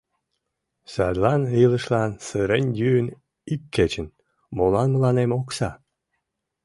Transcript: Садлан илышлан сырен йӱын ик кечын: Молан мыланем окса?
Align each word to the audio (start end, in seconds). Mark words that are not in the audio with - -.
Садлан 0.93 1.41
илышлан 1.63 2.11
сырен 2.27 2.65
йӱын 2.79 3.07
ик 3.53 3.61
кечын: 3.75 4.07
Молан 4.57 4.87
мыланем 4.93 5.31
окса? 5.39 5.69